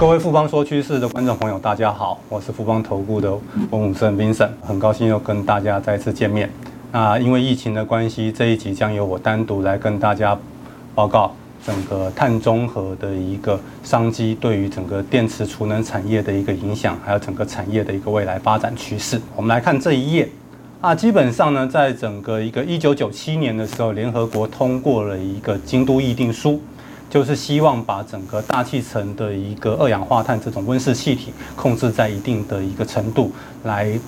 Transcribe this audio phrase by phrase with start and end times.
[0.00, 3.30] 各位富邦说趋势的观众朋友，大家好，我是富邦投顾的
[3.70, 6.48] 翁武胜 Vincent，很高兴又跟大家再次见面。
[6.90, 10.34] 那因为疫情的关系，这一集将由我单独来跟大家
[10.94, 11.30] 报告
[11.62, 19.20] 整个碳中和的一个商机对于整个电池储能产业的一个影响，还有整个产业的一个未来发展趋势。
[19.36, 20.26] 我们来看这一页
[20.80, 26.58] 啊，基本上呢，在整个一个一九九七年的时候，联合国通过了一个京都议定书。
[27.10, 33.32] 就是希望把整个大气层的一个二氧化碳这种温室气体控制在一定的一个程度，
[33.64, 33.98] 来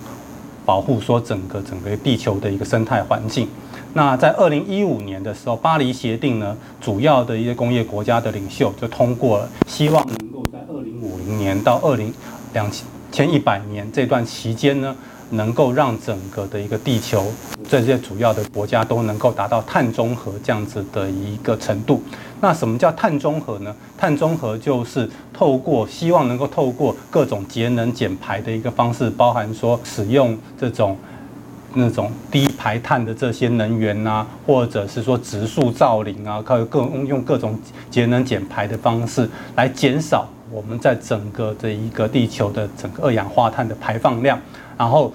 [0.64, 3.48] 保护说整个整个地球的一个生态环境。
[3.92, 12.14] 那在二零一五年的时候，巴黎协定呢，主要的一些工业国家的领袖就通过了，希望能够在二零五零年到二零
[12.52, 12.70] 两
[13.10, 14.94] 千一百年这段期间呢。
[15.32, 17.32] 能够让整个的一个地球
[17.66, 22.02] 这些主要的国家都能够达到碳中和这样子的一个程度。
[22.42, 23.74] 那什么叫碳中和呢？
[23.96, 30.96] 碳中和就是透过希望能够透过各种节能减排的一个方式，包含说使用这种
[31.74, 37.56] 那种低排碳的这些能源呐、啊，或者是说植树造林啊，靠各用各种
[37.88, 44.36] 节能减排的方式来减少我们在整个的一个地球的整个二氧化碳的排放量，
[44.76, 45.12] 然后。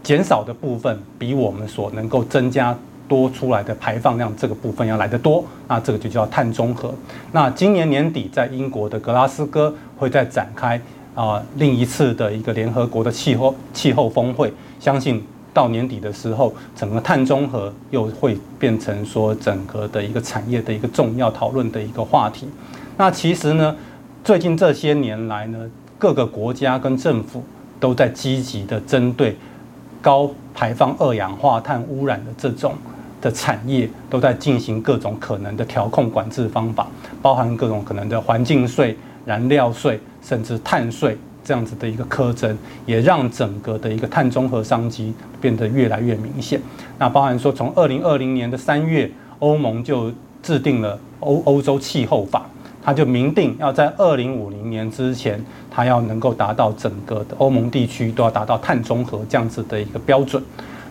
[0.00, 2.74] 减少的部分比我们所能够增加
[3.08, 6.94] 多出来的排放量这个部分要来得多，那这个就叫碳中和。
[7.32, 10.80] 那今年年底在英国的格拉斯哥会再展开
[11.14, 22.46] 啊另一次的一个联合国的气候气候峰会，相信到年底的时候，整个碳中和又会变成说整个的一个产业的一个重要讨论的一个话题。
[22.98, 23.74] 那其实呢，
[24.22, 25.58] 最近这些年来呢，
[25.98, 27.42] 各个国家跟政府
[27.80, 29.34] 都在积极的针对。
[30.00, 32.72] 高排放二氧化碳污染的这种
[33.20, 36.88] 的产业，都在进行各种可能的调控管制方法，
[37.20, 46.60] 包含各种可能的环境税、燃料税，甚至碳税这样子的一个苛征，也让整个的一个碳中和商机变得越来越明显。
[46.98, 50.12] 那包含说，从二零二零年的三月，欧盟就
[50.42, 52.46] 制定了欧欧洲气候法。
[52.80, 60.42] 他就明定要在二零五零年之前，他要能够达到整个的欧盟地区都要达到碳中和这样子的一个标准。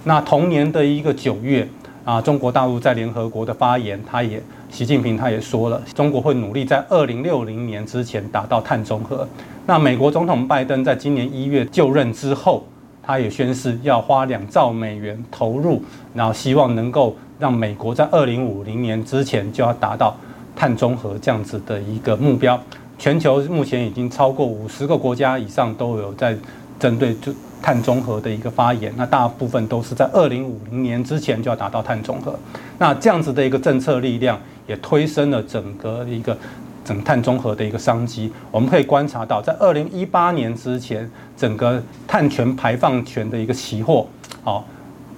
[0.03, 1.67] 那同年的一个九月
[2.07, 4.41] 啊，中国大陆在联合国的发言，他也
[4.72, 9.28] 习近平他也说了，中国会努力在二零六零年之前达到碳中和。
[9.66, 12.66] 那美国总统拜登在今年一月就任之后，
[13.03, 20.16] 他也宣誓要花两兆美元投入，然后希望能够让美国在二零五零年之前就要达到。
[20.56, 22.59] 碳中和这样子的一个目标，
[22.97, 26.35] 全球目前已经超过五十个国家以上都有在
[26.79, 27.31] 针对就
[27.62, 28.94] 碳中和的一个发言。
[28.95, 32.38] 那大部分都是在二零五零年之前就要达到碳中和。
[32.78, 36.38] 那这样子的一个政策力量也推升了整个一个
[36.85, 38.31] 整碳中和的一个商机。
[38.51, 44.07] 我们可以观察到，在二零一八年之前，整个碳权排放权的一个期货，
[44.44, 44.66] 好，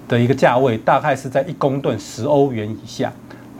[0.08, 3.12] 的一个价位大概是在一公吨十欧元以下。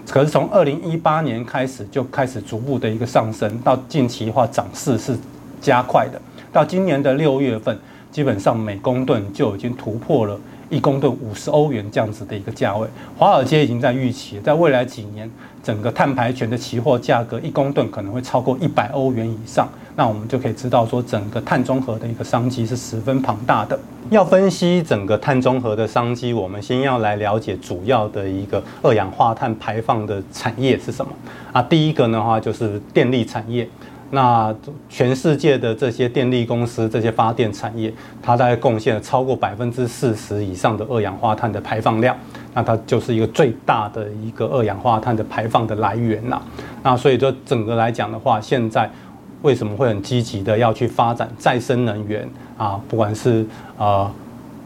[0.09, 5.17] 可是从二零一八年开始就开始逐步的一个上升，到近期的话涨势是
[5.61, 6.21] 加快的。
[6.53, 7.79] 到今年的六月份，
[8.10, 10.38] 基本上每公吨就已经突破了
[10.69, 12.87] 一公吨五十欧元这样子的一个价位。
[13.19, 15.31] 华尔街已经在预期，在未来几年，
[15.62, 19.69] 整个碳排权的期货价格一公吨可能会超过一百欧元以上。
[19.97, 23.78] 那我们就可以知道说，整个碳中和的一个商机是十分庞大的。
[24.09, 31.12] 要分析整个碳中和的商机，我们先要来了解主要的一个二氧化碳排放的产业是什么
[31.53, 31.60] 啊？
[31.62, 33.69] 第一个的话就是电力产业。
[34.10, 34.54] 那
[34.88, 42.16] 全世界的这些电力公司、这些发电产业，它大概贡献了超过百分之四十以上的二氧化碳的排放量。
[42.54, 46.41] 那它就是一个最大的一个二氧化碳的排放的来源呐。
[46.82, 48.91] 那所以说，整个来讲的话，现在。
[49.43, 52.28] 为什么会很积极的要去发展再生能源
[52.59, 52.78] 啊？
[52.87, 53.43] 不管是
[53.78, 54.06] 呃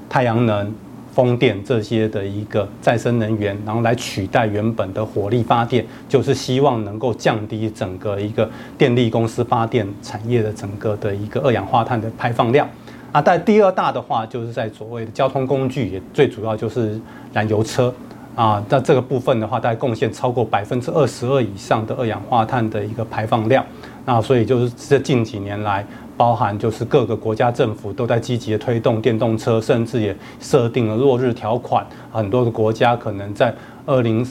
[0.08, 0.74] 太阳能、
[1.14, 12.68] 风电这些的一个再生能源，然后来取代原本的火力发电，就是希望能够降低整个一个电力公司发电产业的整个的一个二氧化碳的排放量。
[13.12, 17.00] 啊，但第二大的话，就是在所谓的交通工具，也最主要就是
[17.32, 17.94] 燃油车
[18.34, 18.60] 啊。
[18.68, 23.64] 那这个部分的话，大概贡献超过百分之二十二以上的二氧化碳的一个排放量。
[24.06, 25.86] 那所以就是这近几年来，
[26.16, 31.86] 包含就是各个国家政府都在积极的推动电动车，甚至也设定了落日条款。
[32.12, 33.54] 很多的国家可能在
[33.86, 34.26] 二零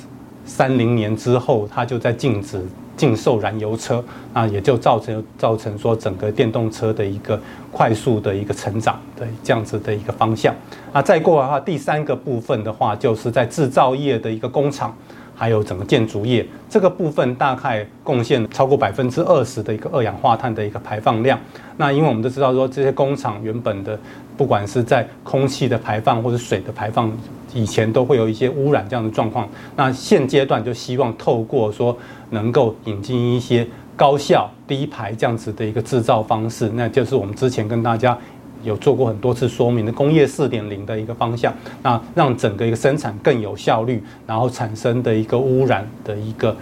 [0.45, 2.61] 三零年之后，它就在禁止
[2.95, 4.03] 禁售燃油车，
[4.33, 7.39] 那也就造成造成说整个电动车的一个
[7.71, 10.53] 快速的一个成长的这样子的一个方向。
[10.93, 14.95] 那再过来的话，第三个部分的话，就是在制造业的一个工厂。
[15.43, 21.37] 还有整个建筑业这个部分，大概贡献超过百分之二十的一个二氧化碳的一个排放量。
[21.75, 23.99] 那因为我们都知道说，这些工厂原本的
[24.37, 27.11] 不管是在空气的排放或者水的排放，
[27.53, 29.49] 以前都会有一些污染这样的状况。
[29.75, 31.97] 那现阶段就希望透过说
[32.29, 33.67] 能够引进一些
[33.97, 38.17] 高效低排这样子的一个制造方式，那就是我们之前跟大家。
[38.63, 46.55] 有做过很多次说明的工业四点零的一个方向，那让整个一个生产更有效率，然后产生的一个污染的一个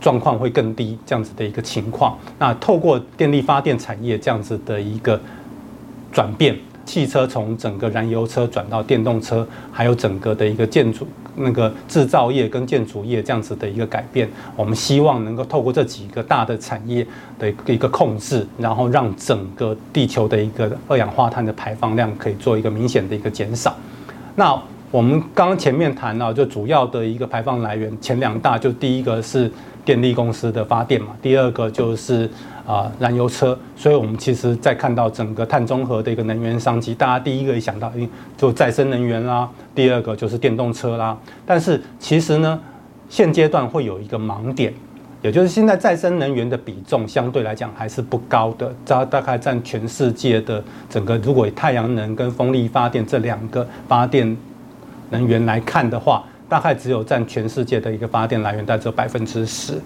[0.00, 2.18] 状况会更低，这样子的一个情况。
[2.38, 5.20] 那透过电力发电产业这样子的一个
[6.12, 6.56] 转变。
[6.86, 11.04] 汽车从整个燃油车转到电动车，还有整个的一个建筑、
[11.36, 17.06] 那个制造业跟建筑业这样子的一个改变，我们希望能够透过这几个大的产业
[17.38, 23.76] 的一个控制，然后让整个地球的一个二氧化碳的排放量可以做一个明显的一个减少。
[24.34, 24.60] 那
[24.90, 29.50] 我们刚刚前面谈到，就主要的一个排放来源前两大，就第一个是
[29.84, 32.28] 电力公司的发电嘛，第二个就是。
[32.66, 37.92] 啊，燃油车，所以我们其实在看到整个碳中和的一个能源商机，大家第一个一想到，
[38.36, 41.16] 就再生能源啦，第二个就是电动车啦。
[41.46, 42.60] 但是其实呢，
[43.08, 44.74] 现阶段会有一个盲点，
[45.22, 54.36] 也就是现在再生能源的比重相对来讲还是不高的，大大概占全世界的整个，如果以太阳能跟风力发电这两个发电
[55.10, 59.80] 能源来看的话，大概只有占全世界的一个发电来源，大概只有百分之十。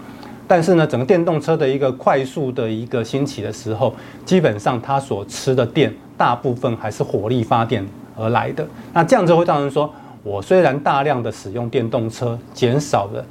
[0.51, 3.95] 但是呢，整个电动车的一个快速的一个兴起的时候，
[4.25, 7.87] 基本上它所吃的电大部分还是火力发电
[8.17, 8.67] 而来的。
[8.91, 9.89] 那这样子会造成说，
[10.23, 13.25] 我虽然大量的使用电动车，减少了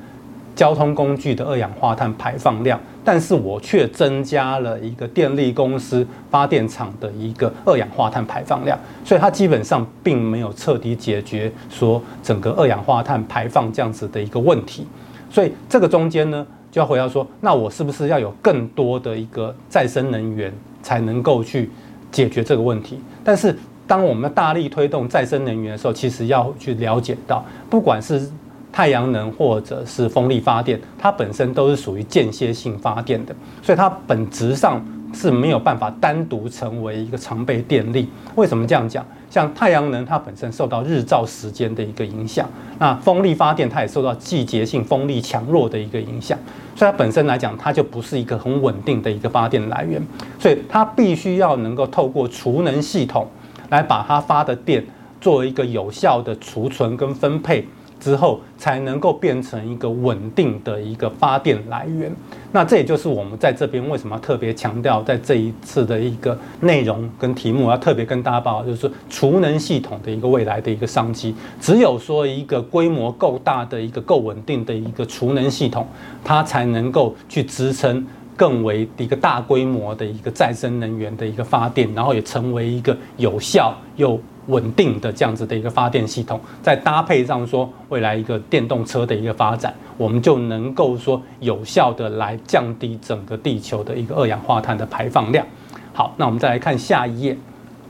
[0.56, 8.78] 交通工具的二氧化碳排放量，但是我却增加了一个电力公司发电厂的一个二氧化碳排放量。
[9.04, 14.86] 所以它基本上并没有彻底解决说整个二氧化碳排放这样子的一个问题。
[15.28, 20.52] 所以这个中间呢，就要回到说，那我是不是要有更多的一个再生能源，
[20.82, 21.70] 才能够去
[22.12, 23.00] 解决这个问题？
[23.24, 23.56] 但是，
[23.86, 28.30] 当我们大力推动再生能源的时候，其实要去了解到，不管是
[28.72, 34.80] 太阳能或者是风力发电，它本身都是属于间歇性发电的，所以它本质上
[35.12, 38.08] 是没有办法单独成为一个常备电力。
[38.36, 39.04] 为什么这样讲？
[39.30, 42.44] 像太阳能，它本身受到日照时间的一个影响；
[42.80, 46.36] 那风力发电，它也受到季节性风力强弱的一个影响。
[46.74, 50.02] 所以它本身来讲，它就不是一个很稳定的一个发电来源。
[50.38, 53.26] 所以它必须要能够透过储能系统
[53.68, 54.84] 来把它发的电
[55.20, 57.64] 作为一个有效的储存跟分配。
[58.00, 62.10] 之后才能够变成一个稳定的一个发电来源。
[62.50, 71.34] 那这也就是我们在这边为什么要特别强调，在这一次的一个内容跟题目，要特别跟大家报，就是储能系统的一个未来的一个商机。
[71.60, 75.86] 只有说一个规模够大的一个够稳定的一个储能系统，
[76.24, 78.04] 它才能够去支撑
[78.34, 84.18] 更为一个大规模的一个再生能源的一个发电，然后也成为一个有效又。
[84.50, 95.46] 稳定的这样子的一个发电系统，再搭配上说未来一个电动车的一个发展，我们就能够说有效的来降低整个地球的一个二氧化碳的排放量。
[95.92, 97.36] 好，那我们再来看下一页。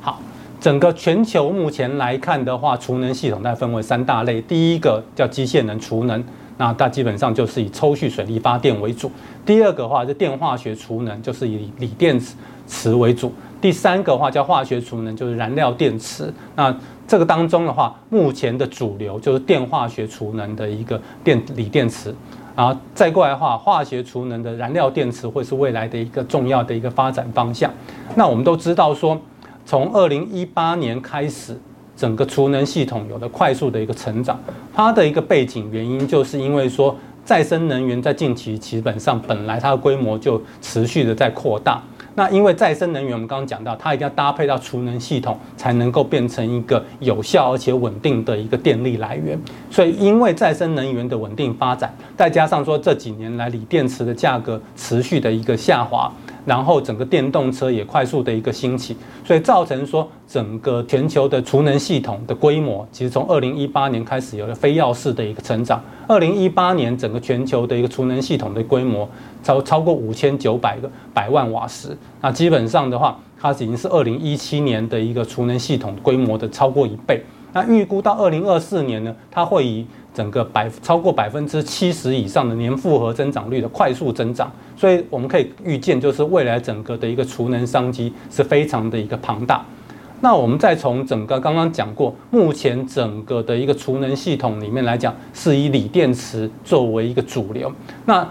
[0.00, 0.20] 好，
[0.60, 6.22] 整个全球目前来看的话，储能系统它分为三大类，第一个叫机械能储能，
[6.58, 9.08] 那它基本上就是以抽蓄水力发电为主；
[9.44, 12.20] 第二个的话是电化学储能，就是以锂电
[12.67, 13.32] 池为主。
[13.60, 16.32] 第三个话叫化学储能，就是燃料电池。
[16.56, 16.74] 那
[17.06, 22.14] 这个当中的话，目前的主流就是电化学储能的一个电锂电池。
[22.56, 27.70] 然后再过来的话，化学储能的燃料电池会是未来的一个重要的一个发展方向。
[28.14, 29.19] 那我们都知道说，
[29.64, 31.58] 从二零一八年开始，
[31.96, 34.38] 整个储能系统有了快速的一个成长。
[34.74, 41.82] 它的一个背景原因，就是因为说再生能源在近期基本上本来它的规模就持续的在扩大。
[42.20, 49.41] 那因为再生能源，我们刚刚讲到，它一定要搭配到储能系统，才能够变成一个有效而且稳定的一个电力来源。
[49.70, 56.12] 所以，因为再生能源的稳定发展，再加上说这几年来锂电池的价格持续的一个下滑。
[56.50, 65.80] 然后整个电动车也快速的一个兴起，所以造成说整个全球的储能系统的规模，其实从二零一八年开始有了非要式的一个成长。
[66.08, 69.08] 二零一八年整个全球的一个储能系统的规模
[69.44, 77.24] 超超过五千九百个百万瓦时，那基本上的话，它已经是二零一七年的一个储能系统规模的超过一倍。
[77.52, 89.64] 那预估到二零二四年呢，它会以整个百超过百分之七十以上的年复合增长率的快速增长，所以我们可以预见，就是未来整个的一个储能商机是非常的一个庞大。
[90.22, 97.72] 那我们再从整个刚刚讲过，目前整个的一个储能系统里面来讲，是以锂电池作为一个主流。
[98.05, 98.29] 那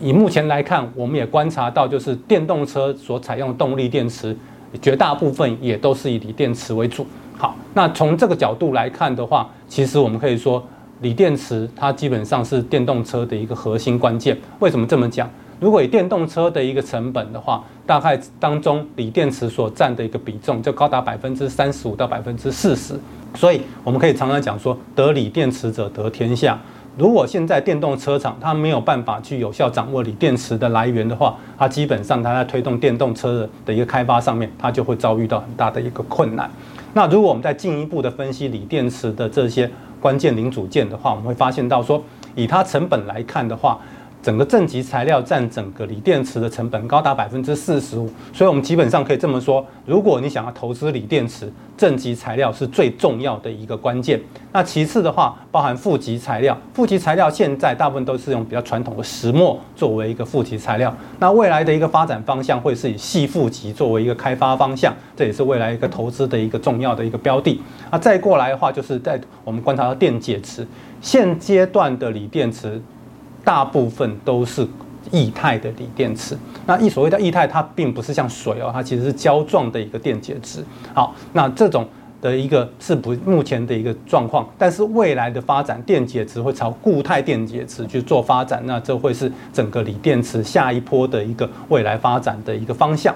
[0.00, 4.36] 以目前来看，我们也观察到，就是电动车所采用的动力电池，
[4.80, 7.04] 绝大部分也都是以锂电池为主。
[7.36, 10.64] 好，那从这个角度来看的话，其实我们可以说，
[11.00, 14.36] 锂电池它基本上是电动车的一个核心关键。
[14.58, 15.28] 为什么这么讲？
[15.58, 22.94] 如果以电动车的一个成本的话，大概当中锂电池所占的一个比重就高达百分之三十五到百分之四十，
[23.34, 26.58] 所以我们可以常常讲说，得锂电池者得天下。
[26.98, 36.50] 如果现在电动车厂它没有办法去有效掌握锂电池的来源的话，它基本上它在推动电动车的一个开发上面，它就会遭遇到很大的一个困难。
[36.92, 42.02] 那如果我们再进一步的分析锂电池的这些关键零组件的话，我们会发现到说，
[42.34, 43.78] 以它成本来看的话，
[44.22, 54.20] 整个正极材料占整个锂电池的成本高达百分之四十五，所以我们基本上可以这么说：如果你想要投资锂电池，正极材料是最重要的一个关键。
[54.52, 60.94] 那其次的话，包含负极材料，负极材料现在大部分都是用比较传统的石墨作为一个负极材料。
[61.18, 67.58] 那未来的一个发展方向会是以细负极作为一个开发方向，这也是未来一个投资的一个重要的一个标的。
[67.90, 70.66] 那再过来的话，就是在我们观察到电解池，
[71.00, 72.82] 现阶段的锂电池。
[73.44, 74.66] 大部分都是
[75.10, 76.36] 液态的锂电池。
[76.66, 80.64] 那一所谓的液态，它并不是像水哦，它其实是胶状的一个电解质。
[80.94, 81.88] 好，那这种
[82.20, 93.14] 的一个是不目前的一个状况，但是未来的发展，电解质会朝固态电解质去做发展，那这会是整个锂电池下一波的一个未来发展的一个方向。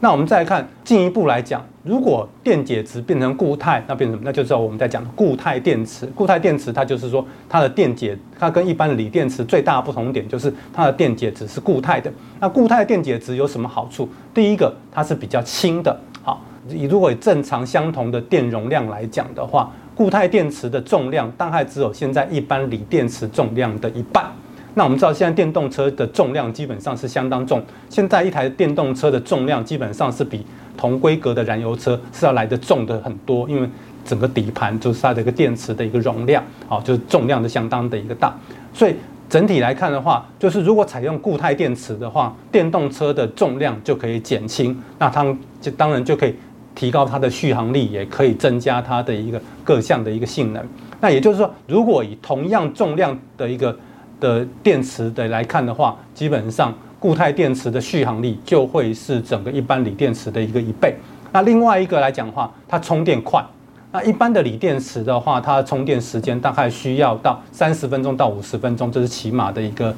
[0.00, 4.22] 那我们再看进一步来讲，如果电解质变成固态，那变成什么？
[4.24, 6.06] 那就是我们在讲固态电池。
[6.06, 12.12] 固态电池它就是说它的电解，它跟一般的锂电池最大的不同点就是它的电解质是固态的。
[12.38, 14.08] 那固态电解质有什么好处？
[14.32, 15.98] 第一个，它是比较轻的。
[16.22, 24.30] 好，以如果以正常相同的电容量来讲的话，固态电池的重量大概只有现在一般锂电池重量的一半。
[24.74, 27.62] 那我们知道，现在电动车的重量基本上是相当重。
[27.88, 30.46] 现在一台电动车的重量基本上是比
[30.76, 33.68] 同规格的燃油车是要来得重的很多，因为
[34.04, 38.36] 整个底盘就是它的一个电池的一个容量，啊，就是重量的相当的一个大。
[38.72, 38.94] 所以
[39.28, 45.24] 整体来看的话，就是如果采用固态电池的话，电动车的重量就可以减轻，那它
[45.60, 46.34] 就当然就可以
[46.74, 50.64] 提高它的续航力，也可以增加它的一个各项的一个性能。
[51.00, 53.76] 那也就是说，如果以同样重量的一个
[54.20, 60.94] 的电池的来看的话，基本上固态电池的续航力就会是整个一般锂电池的一个一倍。
[61.32, 63.44] 那另外一个来讲的话，它充电快。
[63.90, 69.94] 那一般的锂电池的话，它充电时间大概需要到三十分钟到五十分钟，这是起码的一个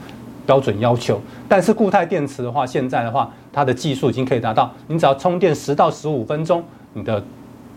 [0.46, 1.20] 标准要求。
[1.48, 6.62] 但是固态电池的话，现在的话，它的技术已经可以达到，你只要充电十到十五分钟，
[6.92, 7.22] 你的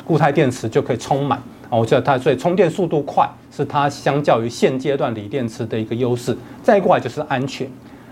[0.05, 1.41] 固态电池就可以充满。
[1.77, 6.37] 我觉得它所以充电速度快是它相较于现阶段锂电池的一个优势。
[6.61, 7.67] 再过来就是安全。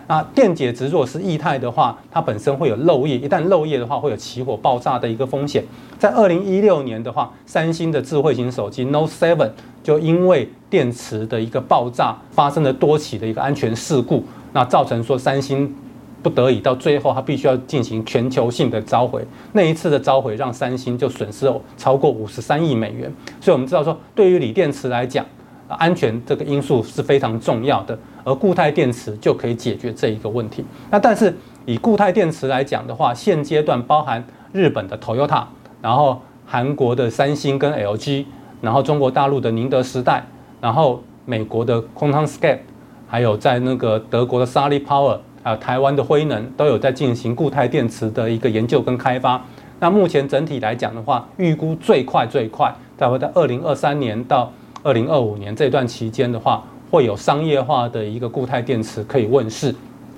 [0.07, 5.63] 那电解质如果是液态的话，它本身会有漏液，一旦漏液的话，会有起火爆炸的一个风险。
[5.97, 9.49] 在二零一六年的话，三星的智慧型手机 Note 7
[9.81, 15.73] 就因为电池的一个爆炸，发生了多起的一个安全事故，那造成说三星。
[16.21, 19.25] 不得已，到最后他必须要进行全球性的召回。
[19.53, 23.11] 那一次的召回让三星就损失了超过五十三亿美元。
[23.39, 25.25] 所以我们知道说，对于锂电池来讲，
[25.67, 27.97] 安全这个因素是非常重要的。
[28.23, 30.63] 而固态电池就可以解决这一个问题。
[30.91, 31.35] 那但是
[31.65, 35.43] 以固态电池来讲的话，现阶段包含日本的 Toyota，
[35.81, 38.25] 然后韩国的三星跟 LG，
[38.61, 40.23] 然后中国大陆的宁德时代，
[40.59, 42.59] 然后美国的 QuantumScape，
[43.07, 45.17] 还有在那个德国的 Solid Power。
[45.43, 49.43] 啊，台湾的辉能都有在进行固态电池的一个研究跟开发。
[49.79, 54.51] 那目前整体来讲的话，预估最快最快，大概在二零二三年到
[54.83, 59.73] 二零二五年这段期间的话，会有商业化的一个固态电池可以问世。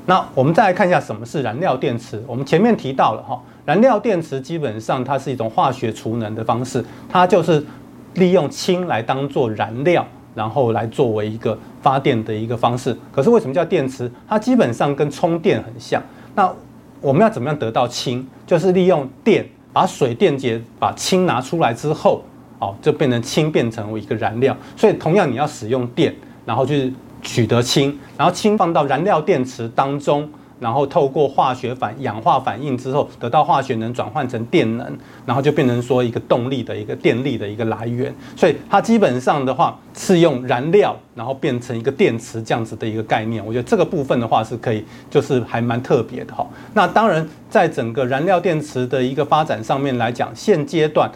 [0.06, 2.22] 那我们再来看一下什么是燃料电池。
[2.28, 7.66] 我们前面提到了哈，燃料电池基本上它是一种化学储能的方式，它就是
[8.16, 10.06] 利用氢来当做燃料。
[10.36, 14.10] 然后来作为一个发电的一个方式，可是为什么叫电池？
[14.28, 16.02] 它基本上跟充电很像。
[16.34, 16.52] 那
[17.02, 18.26] 我们要怎么样得到氢？
[18.48, 22.24] 就是利用电把水电解，把氢拿出来之后，
[22.60, 24.56] 哦，就变成氢变成为一个燃料。
[24.78, 30.30] 所以同样你要使用电，然后去取得氢，然后氢放到燃料电池当中，
[30.60, 38.14] 然后透过化学反氧化反应之后，得到化学能转换成电能，然后就变成说一个动力的一个电力的一个来源。
[38.36, 43.46] 所以它基本上的话是用燃料，然后变成一个电池这样子的一个概念。
[43.46, 46.48] 我觉得这个部分的话是可以，就是还蛮特别的哈。
[46.74, 51.12] 那当然，在整个燃料电池的一个发展上面来讲，现阶段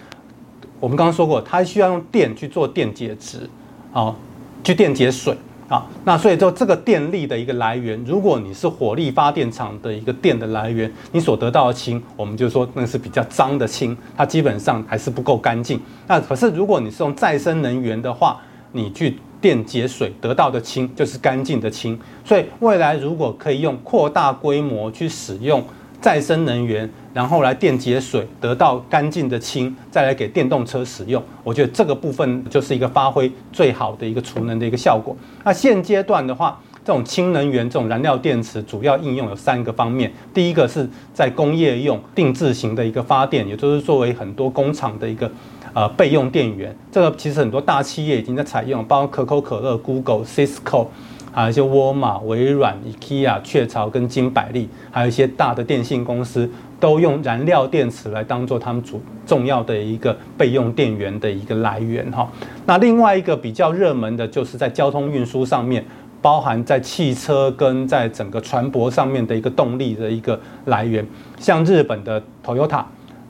[0.79, 3.49] 我们刚刚说过，它需要用电去做电解质，
[3.91, 4.15] 好，
[4.63, 5.35] 去电解水。
[5.67, 15.79] 啊，那所以说这个电力的一个来源，如果你是火力发电厂的一个电的来源，你所得到的氢，我们就说那是比较脏的氢，它基本上还是不够干净。
[16.07, 18.39] 那可是如果你是用再生能源的话，
[18.71, 21.99] 你去电解水得到的氢就是干净的氢。
[22.23, 25.63] 所以未来如果可以用扩大规模去使用。
[25.99, 31.21] 再生能源，然后来电解水，得到干净的氢，再来给电动车使用。
[31.43, 35.15] 我觉得这个部分就是一个发挥最好的一个储能的一个效果。
[35.43, 40.13] 那现阶段的话，这种氢能源、这种燃料电池主要应用有三个方面。
[40.33, 45.29] 第一个是在工业用定制型的一个发电，也就是作为很多工厂的一个
[45.73, 46.73] 呃备用电源。
[46.91, 50.87] 这个其实很多大企业已经在采用，包括可口可乐、Google、Cisco。
[51.37, 62.27] 还有一些沃尔玛、微软、IKEA、雀巢跟金百利，还有一些大的电信公司，都用燃料电池来当做他们主重要的一个备用电源的一个来源哈。
[62.65, 65.85] 那另外一个比较热门的，就是在交通运输上面，
[66.23, 71.05] 包含在汽车跟在整个船舶上面的一个动力的一个来源，
[71.37, 72.83] 像日本的 Toyota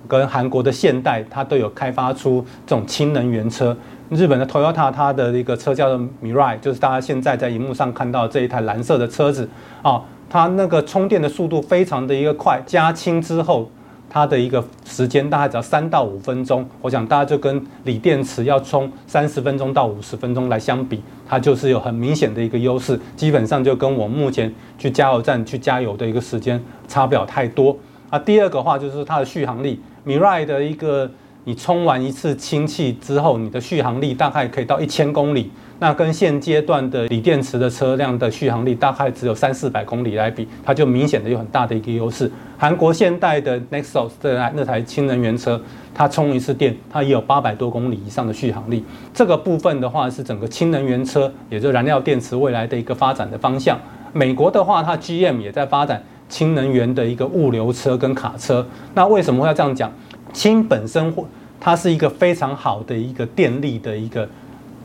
[0.07, 3.75] 跟韩国的现代，它都有开发出这种氢能源车。
[4.09, 9.49] 日本的 Toyota，它的一个车叫做 Mirai，就是大家现在在荧幕上看到这一台蓝色的车子
[9.81, 13.69] 啊，它那个充电的速度非常的一个快，加氢之后，
[14.09, 16.65] 它的一个时间大概只要三到五分钟。
[16.81, 27.77] 我想大家就跟锂电池要充三十分钟到五十分钟来相比，它就是有很明显的一个优势，基本上就跟我目前去加油站去加油的一个时间差不了太多。
[28.09, 31.11] 啊，第二个话就是它的续航力，Mirai 的一个。
[31.47, 35.49] 你充完一次氢气之后，你的续航力大概可以到一千公里。
[35.79, 42.29] 那跟现阶段的锂电池的车辆的续航力大概只有三四百公里来比，它就明显的有很大的一个优势。
[42.57, 45.61] 韩国现代的 Nexos 的那台氢能源车，
[45.93, 48.83] 它充一次电，它也有八百多公里以上的续航力。
[49.13, 53.79] 这个部分的话是整个氢能源车，也就是燃料电池未来的一个发展的方向。
[54.11, 58.67] 美国的话，它 GM 也在发展氢能源的一个物流车跟卡车。
[58.93, 59.89] 那为什么会要这样讲？
[60.33, 61.25] 氢本身或
[61.59, 64.27] 它是一个非常好的一个电力的一个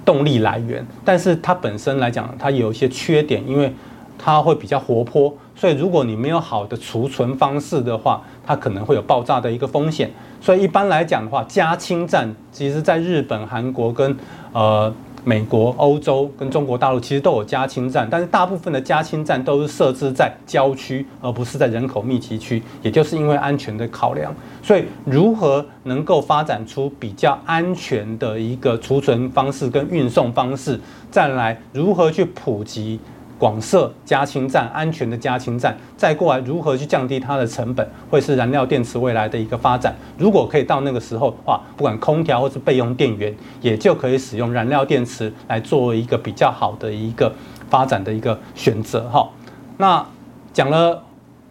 [0.05, 3.73] 动力来源，但是它本身来讲，它有一些缺点，因为
[4.19, 10.11] 它会比较活泼，所以如果你没有好的储存方式的话，它可能会有爆炸的一个风险。
[10.41, 14.17] 所以一般来讲的话，加氢站其实在日本、韩国跟
[14.53, 14.93] 呃。
[15.25, 22.63] 美国、欧洲跟中国大陆其实都有加氢站，但是大部分的加氢站都是设置在郊区，而不是在人口密集区。
[22.83, 30.81] 也就是因为安全的考量，所以如何能够发展出比较安全的一个储存方式跟运送方式，
[31.11, 32.99] 再来如何去普及。
[33.43, 39.93] 广设加氢站，安全的加氢站，再过来如何去降低它的成本，会是燃料电池未来的一个发展。
[40.17, 47.35] 如果可以到那个时候的话，不管空调或是备用电源，也就可以使用燃料电池来作为一个比较好的一个
[47.69, 49.29] 发展的一个选择哈。
[49.77, 50.07] 那
[50.53, 51.03] 讲了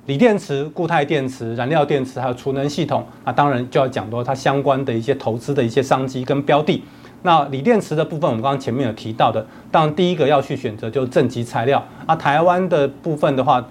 [0.05, 6.81] 锂电池、固态电池、燃料电池还有储能系统，那当然就要讲到它相关的一些投资的一些商机跟标的。
[7.23, 11.83] 那锂电池的部分，我们刚刚前面有提到的，当然第一个要去选择就是正极材料。
[12.05, 13.63] 啊，台湾的部分的话，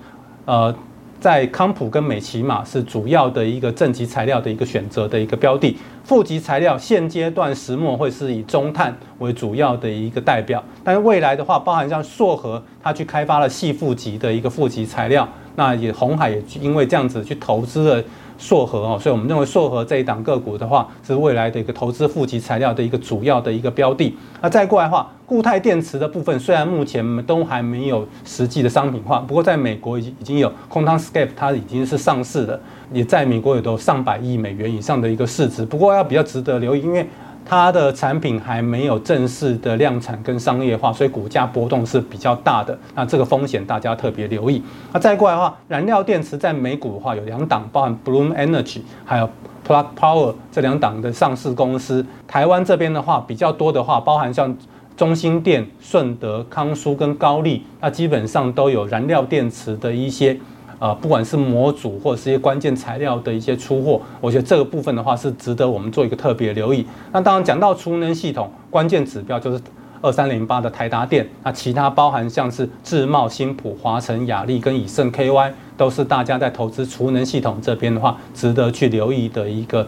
[0.44, 0.74] 呃，
[1.18, 5.76] 在康普跟美琪玛是主要的一个正极材料的一个选择的一个标的。
[6.04, 18.04] 负极材料现阶段石墨会是以中碳为主要的一个代表，但是未来的话，包含像硕和，它去开发了细负极的一个负极材料，那也鸿海也因为这样子去投资了。
[18.40, 24.16] 硕和哦，所以我们认为硕和这一档个股的话，是未来的一个投资负极材料的一个主要的一个标的。
[24.40, 32.58] 那再过来的话，固态电池的部分，虽然目前都还没有实际的商品化，不过在美国已经已经有，Contecap 它已经是上市的，
[32.90, 35.66] 也在美国有都上百亿美元以上的一个市值。
[35.66, 37.06] 不过要比较值得留意，因为
[37.50, 42.78] 它的产品还没有正式的量产跟商业化，所以股价波动是比较大的。
[42.94, 44.62] 那这个风险大家特别留意。
[44.92, 49.28] 那再过来的话，燃料电池在美股的话有两档，包含 Bloom Energy 还有
[49.66, 52.06] Plug Power 这两档的上市公司。
[52.28, 54.56] 台湾这边的话比较多的话，包含像
[54.96, 60.38] 中兴电、顺德、康舒跟高力，那基本上都有燃料电池的一些。
[60.80, 66.86] 呃，不管是模组或者是一些关键材料的一些出货，我觉得这个部分的话是值得我们做一个特别留意。
[67.12, 69.60] 那当然讲到储能系统，关键指标就是
[70.00, 79.86] 二三零八的台达电，那其他包含像是智茂、新普、华晨雅力跟以盛 KY，都是大家在投资储能系统这边的话，值得去留意的一个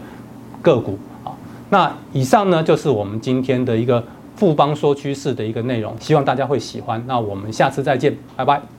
[0.61, 1.33] 个股啊。
[1.71, 4.03] 那以上呢，就是我们今天的一个
[4.35, 7.03] 富邦说趋势的一个内容，希望大家会喜欢。
[7.07, 8.72] 那我们下次再见，拜拜。